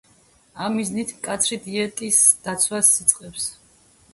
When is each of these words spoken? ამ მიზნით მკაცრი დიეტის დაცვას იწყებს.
ამ 0.67 0.73
მიზნით 0.77 1.11
მკაცრი 1.17 1.59
დიეტის 1.67 2.23
დაცვას 2.49 2.91
იწყებს. 3.05 3.47